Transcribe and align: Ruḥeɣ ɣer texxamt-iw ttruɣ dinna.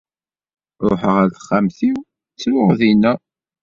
Ruḥeɣ 0.89 1.15
ɣer 1.17 1.27
texxamt-iw 1.29 1.97
ttruɣ 2.35 2.69
dinna. 2.79 3.13